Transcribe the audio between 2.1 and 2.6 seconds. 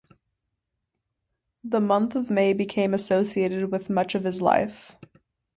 of May